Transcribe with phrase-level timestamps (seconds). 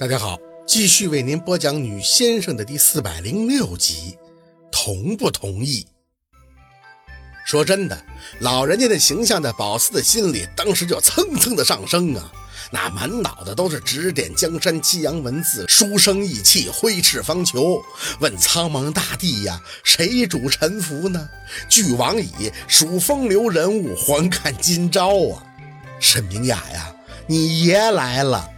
[0.00, 4.16] 大家好，继续为您播讲《女先生》的第四百零六集，
[4.72, 5.86] 同不同意？
[7.44, 8.02] 说真的，
[8.38, 12.32] 老人家的形象在宝四的心里当时就蹭蹭的上升啊，
[12.70, 17.82] 那满脑子都是指点江山、激扬文字、书生意气、挥斥方遒。
[18.20, 21.28] 问苍茫大地呀，谁主沉浮呢？
[21.68, 25.44] 俱往矣，数风流人物，还看今朝啊！
[26.00, 26.90] 沈明雅呀，
[27.26, 28.48] 你爷来了。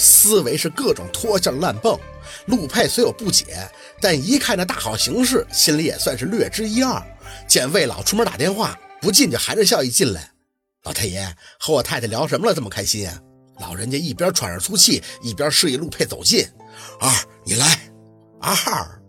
[0.00, 1.98] 思维是各种脱线乱蹦，
[2.46, 7.02] 陆佩虽有不解，但一看那大好形势，心里也算是略知一二。
[7.46, 10.32] 见魏老出门打电话，不进就含着笑意进来。
[10.84, 12.54] 老太爷和我太太聊什么了？
[12.54, 13.20] 这么开心啊？
[13.60, 16.46] 老人家一边喘着粗气，一边示意陆佩走近。
[16.98, 17.12] 二，
[17.44, 17.78] 你来。
[18.40, 18.56] 二，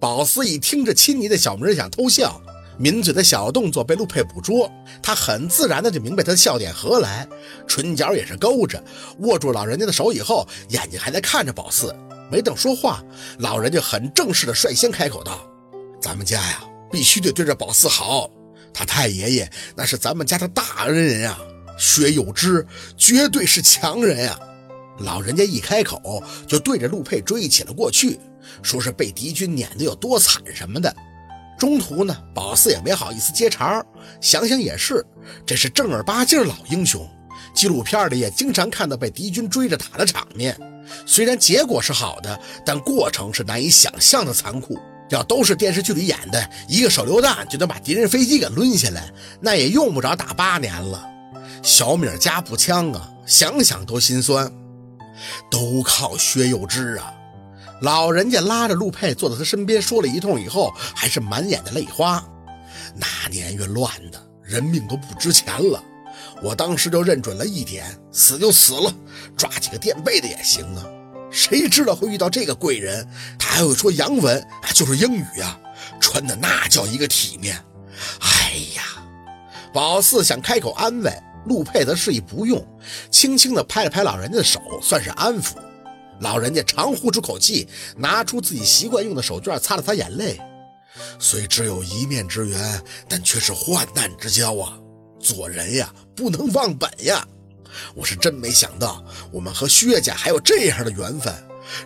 [0.00, 2.41] 宝四一听这亲昵的小名，想偷笑。
[2.78, 4.70] 抿嘴的小动作被陆佩捕捉，
[5.02, 7.26] 他很自然的就明白他的笑点何来，
[7.66, 8.82] 唇角也是勾着，
[9.18, 11.94] 握住老人家的手以后，眼睛还在看着宝四，
[12.30, 13.02] 没等说话，
[13.38, 15.46] 老人就很正式的率先开口道
[16.00, 18.30] ：“咱们家呀，必须得对着宝四好，
[18.72, 21.38] 他太爷爷那是咱们家的大恩人啊，
[21.78, 24.38] 薛有之绝对是强人啊！”
[24.98, 28.18] 老人家一开口就对着陆佩追起了过去，
[28.62, 30.94] 说是被敌军撵得有多惨什么的。
[31.62, 33.80] 中途呢，宝四也没好意思接茬
[34.20, 35.06] 想想也是，
[35.46, 37.08] 这是正儿八经老英雄。
[37.54, 40.58] 纪录片里也经常看到被敌军追着打的场面，
[41.06, 44.76] 虽然结果是好的，但过程是难以想象的残酷。
[45.10, 49.08] 要都是电视剧里演的，一个手榴弹就能把敌人飞机给抡下来，
[49.40, 51.08] 那也用不着打八年了。
[51.62, 54.52] 小米加步枪啊，想想都心酸。
[55.48, 57.14] 都靠薛有之啊！
[57.82, 62.24] 老人家拉着陆佩坐在他身边，说了一通以后，还是满眼的泪花。
[62.94, 65.82] 那年月乱的，人命都不值钱了。
[66.40, 68.94] 我当时就认准了一点，死就死了，
[69.36, 70.86] 抓几个垫背的也行啊。
[71.30, 73.04] 谁知道会遇到这个贵人？
[73.36, 75.58] 他还会说洋文，就是英语啊，
[75.98, 77.56] 穿的那叫一个体面。
[78.20, 78.82] 哎呀，
[79.72, 81.12] 宝四想开口安慰
[81.46, 82.64] 陆佩，则示意不用，
[83.10, 85.54] 轻轻的拍了拍老人家的手，算是安抚。
[86.22, 87.66] 老人家长呼出口气，
[87.96, 90.40] 拿出自己习惯用的手绢擦了擦眼泪。
[91.18, 94.78] 虽只有一面之缘，但却是患难之交啊！
[95.18, 97.26] 做人呀，不能忘本呀！
[97.94, 101.34] 我是真没想到，我们和薛家还有这样的缘分，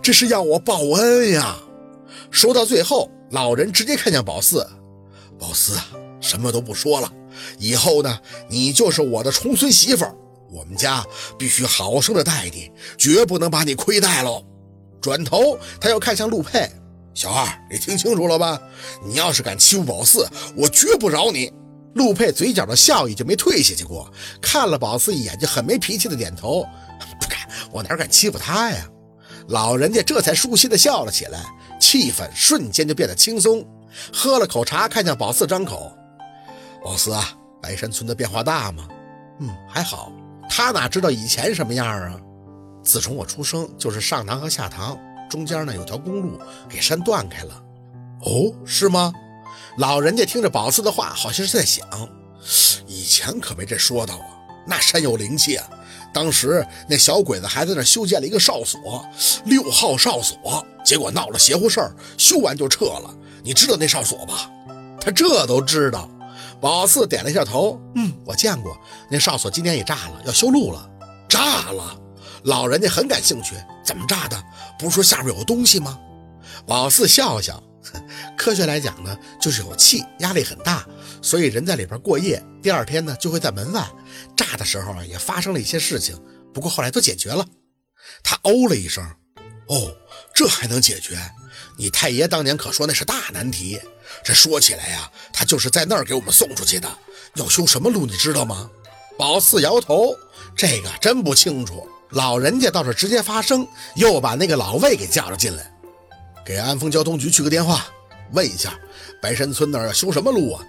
[0.02, 1.56] 这是要我报恩呀！
[2.30, 4.68] 说到最后，老人直接看向宝四
[5.40, 5.88] ：“宝四啊，
[6.20, 7.10] 什么都不说了，
[7.58, 8.20] 以后呢，
[8.50, 10.04] 你就是我的重孙媳妇。”
[10.50, 11.04] 我们家
[11.38, 14.44] 必须好生的待你，绝不能把你亏待喽。
[15.00, 16.70] 转头，他又看向陆佩
[17.14, 18.60] ：“小二，你听清楚了吧？
[19.04, 21.52] 你要是敢欺负宝四，我绝不饶你。”
[21.94, 26.62] 陆佩嘴角的笑意就没退下去过，看了宝四一眼，就很没脾气的点头
[27.18, 28.86] ：“不敢，我哪敢欺负他呀？”
[29.48, 31.42] 老人家这才舒心的笑了起来，
[31.80, 33.64] 气氛瞬间就变得轻松。
[34.12, 35.90] 喝了口茶，看向宝四，张口
[36.84, 38.86] ：“宝四啊，白山村的变化大吗
[39.40, 40.12] ？”“嗯，还好。”
[40.48, 42.20] 他哪知道以前什么样啊？
[42.82, 44.98] 自从我出生，就是上堂和下堂
[45.28, 47.62] 中间呢有条公路给山断开了。
[48.22, 49.12] 哦，是吗？
[49.78, 51.86] 老人家听着宝四的话，好像是在想，
[52.86, 54.26] 以前可没这说道啊。
[54.66, 55.68] 那山有灵气啊，
[56.12, 59.04] 当时那小鬼子还在那修建了一个哨所，
[59.44, 63.14] 六号哨所，结果闹了邪乎事儿，修完就撤了。
[63.42, 64.50] 你知道那哨所吧？
[65.00, 66.08] 他这都知道。
[66.60, 68.76] 宝四点了一下头，嗯，我见过
[69.10, 70.90] 那哨所，今年也炸了，要修路了。
[71.28, 72.00] 炸了，
[72.44, 74.42] 老人家很感兴趣，怎么炸的？
[74.78, 75.98] 不是说下面有东西吗？
[76.66, 77.62] 宝四笑笑，
[78.36, 80.86] 科学来讲呢，就是有气，压力很大，
[81.20, 83.86] 所以人在里边过夜，第二天呢就会在门外。
[84.36, 86.18] 炸的时候啊，也发生了一些事情，
[86.54, 87.46] 不过后来都解决了。
[88.22, 89.04] 他哦了一声，
[89.68, 89.92] 哦，
[90.36, 91.18] 这还能解决？
[91.78, 93.80] 你太爷当年可说那是大难题。
[94.22, 96.86] 这说起来呀，他就是在那儿给我们送出去的。
[97.36, 98.68] 要修什么路，你知道吗？
[99.16, 100.14] 宝四摇头，
[100.54, 101.88] 这个真不清楚。
[102.10, 105.72] 老人家倒是直接发声，又把那个老魏给叫了进来，
[106.44, 107.86] 给安丰交通局去个电话，
[108.32, 108.78] 问一下
[109.22, 110.62] 白山村那儿要修什么路啊？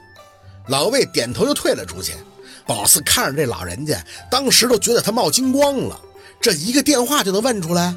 [0.69, 2.13] 老魏点头就退了出去。
[2.65, 5.99] 宝四看着这老人家，当时都觉得他冒金光了。
[6.39, 7.93] 这一个电话就能问出来？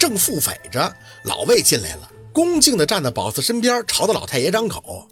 [0.00, 2.10] 正腹诽着，老魏进来了。
[2.32, 5.06] 恭敬地站在宝四身边，朝着老太爷张口：“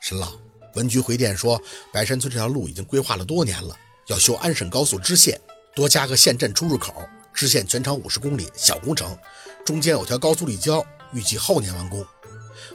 [0.00, 0.34] 沈老，
[0.76, 1.60] 文局回电说，
[1.92, 3.76] 白山村这条路已经规划了多年了，
[4.06, 5.40] 要修安省高速支线，
[5.74, 6.94] 多加个县镇出入口。
[7.34, 9.18] 支线全长五十公里，小工程，
[9.66, 12.06] 中间有条高速立交，预计后年完工。”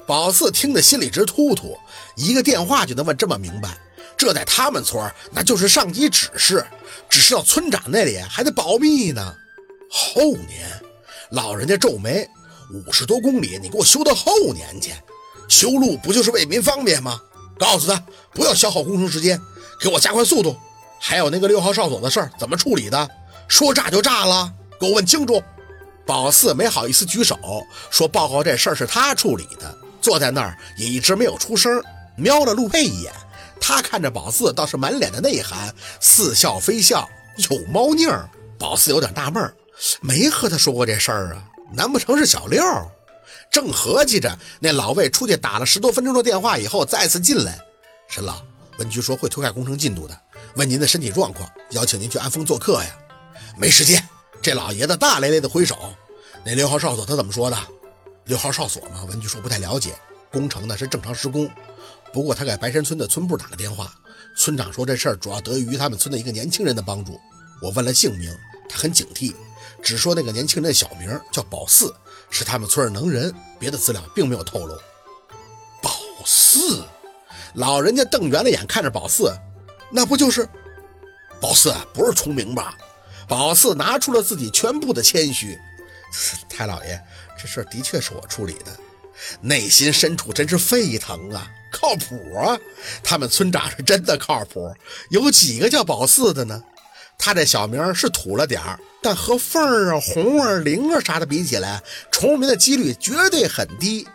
[0.05, 1.77] 宝四听得心里直突突，
[2.17, 3.77] 一个电话就能问这么明白，
[4.17, 6.67] 这在他们村那就是上级指示，
[7.07, 9.33] 指示到村长那里还得保密呢。
[9.89, 10.83] 后年。
[11.31, 12.27] 老人家皱眉
[12.73, 14.91] ：“五十多公里，你给我修到后年去？
[15.47, 17.19] 修路不就是为民方便吗？
[17.57, 18.03] 告诉他
[18.33, 19.39] 不要消耗工程时间，
[19.79, 20.55] 给我加快速度。
[20.99, 23.09] 还有那个六号哨所的事儿怎么处理的？
[23.47, 25.41] 说炸就炸了，给我问清楚。”
[26.05, 27.37] 宝四没好意思举手，
[27.91, 31.79] 说报告这事儿是他处理的，坐在那儿也一直没有出声，
[32.15, 33.13] 瞄了陆佩一眼。
[33.61, 37.07] 他看着宝四，倒是满脸的内涵，似笑非笑，
[37.51, 38.27] 有猫腻儿。
[38.57, 39.53] 宝四有点纳闷儿，
[40.01, 41.43] 没和他说过这事儿啊？
[41.71, 42.61] 难不成是小六？
[43.51, 47.59] 正合计着，那老魏出去打了十多分钟的电话以后，再次进来。
[48.07, 48.41] 沈老，
[48.77, 50.19] 文局说会推开工程进度的，
[50.55, 52.89] 问您的身体状况，邀请您去安丰做客呀。
[53.57, 54.07] 没时间。
[54.41, 55.77] 这老爷子大咧咧的挥手。
[56.45, 57.57] 那六号哨所他怎么说的？
[58.25, 59.93] 六号哨所嘛，文局说不太了解。
[60.31, 61.49] 工程呢是正常施工，
[62.13, 63.93] 不过他给白山村的村部打了电话，
[64.37, 67.19] 村长说这事儿主要得益于他们村的一个年轻人的帮助。
[67.61, 68.31] 我问了姓名，
[68.69, 69.33] 他很警惕，
[69.81, 71.93] 只说那个年轻人的小名叫宝四，
[72.29, 74.75] 是他们村儿能人，别的资料并没有透露。
[75.81, 75.91] 宝
[76.25, 76.83] 四，
[77.53, 79.33] 老人家瞪圆了眼看着宝四，
[79.91, 80.47] 那不就是
[81.41, 81.73] 宝四？
[81.93, 82.77] 不是重名吧？
[83.27, 85.57] 宝四拿出了自己全部的谦虚。
[86.49, 87.01] 太老爷，
[87.39, 88.77] 这事的确是我处理的，
[89.41, 91.49] 内心深处真是沸腾啊！
[91.71, 92.57] 靠谱啊！
[93.03, 94.73] 他们村长是真的靠谱，
[95.11, 96.63] 有几个叫宝四的呢？
[97.19, 104.07] 他这小名是土了点儿，但和凤儿啊、红儿、灵儿啥的比起来，重名的几率绝对很低。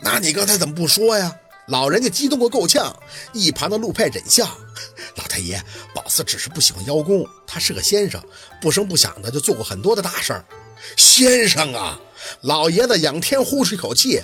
[0.00, 1.32] 那你刚才怎么不说呀？
[1.66, 2.92] 老人家激动过够呛。
[3.32, 4.48] 一旁的陆佩忍笑
[5.16, 5.62] ：“老太爷，
[5.94, 8.20] 宝四只是不喜欢邀功，他是个先生，
[8.60, 10.44] 不声不响的就做过很多的大事儿。”
[10.96, 12.00] 先生啊，
[12.40, 14.20] 老爷子仰天呼出一口气。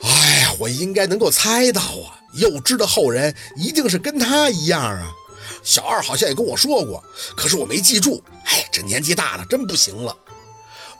[0.00, 5.12] 哎呀，我应该能够猜到啊，幼枝的后人一定是跟他一样啊。
[5.62, 7.02] 小二好像也跟我说过，
[7.36, 8.22] 可是我没记住。
[8.44, 10.16] 哎，这年纪大了，真不行了。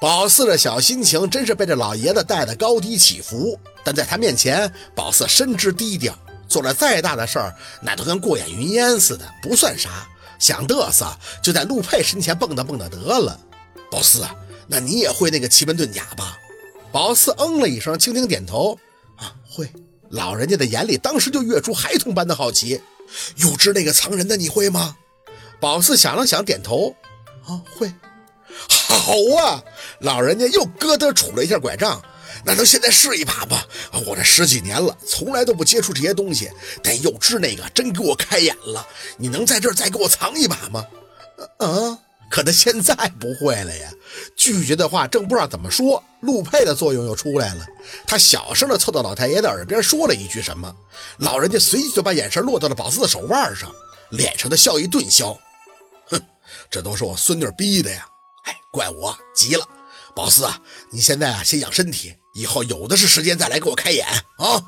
[0.00, 6.16] 宝四的小心情真是被这老爷子带得高低起伏，但在他面前，宝四深知低调，
[6.48, 10.08] 做了再大的事儿，那都跟过眼云烟似的，不算啥。
[10.38, 11.06] 想嘚瑟，
[11.42, 13.38] 就在陆佩身前蹦跶蹦跶得了。
[13.90, 14.34] 宝四啊。
[14.72, 16.38] 那你也会那个奇门遁甲吧？
[16.92, 18.78] 宝四嗯了一声，轻轻点头。
[19.16, 19.68] 啊，会。
[20.10, 22.80] 老人家的眼里当时就跃出孩童般的好奇。
[23.36, 24.96] 又织那个藏人的你会吗？
[25.60, 26.94] 宝四想了想，点头。
[27.46, 27.92] 啊，会。
[28.68, 29.62] 好啊！
[30.00, 32.02] 老人家又咯噔杵了一下拐杖。
[32.44, 33.66] 那都现在试一把吧。
[34.06, 36.50] 我这十几年了，从来都不接触这些东西，
[36.82, 38.86] 但又织那个真给我开眼了。
[39.18, 40.86] 你能在这儿再给我藏一把吗？
[41.58, 41.98] 啊？
[42.30, 43.90] 可他现在不会了呀！
[44.36, 47.66] 拒绝的话正不知道怎么说，陆佩的作用又出来了。
[48.06, 50.72] 他小声的凑到老太爷的耳边说了一句什么，
[51.18, 53.70] 老人家随即就把眼神落到了宝四的手腕上，
[54.10, 55.36] 脸上的笑意顿消。
[56.06, 56.22] 哼，
[56.70, 58.06] 这都是我孙女逼的呀！
[58.44, 59.68] 哎，怪我急了。
[60.14, 60.60] 宝四啊，
[60.92, 64.06] 你现在啊先养身体，以后有的是时间再来给我开眼
[64.38, 64.62] 啊！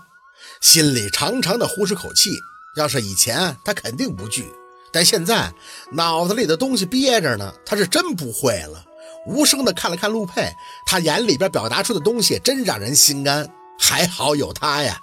[0.60, 2.30] 心里长长的呼出口气。
[2.76, 4.50] 要是以前，他肯定不惧。
[4.92, 5.52] 但现在
[5.92, 8.84] 脑子里的东西憋着呢，他是真不会了。
[9.26, 10.52] 无声的看了看陆佩，
[10.84, 13.48] 他眼里边表达出的东西真让人心安。
[13.78, 15.02] 还好有他呀。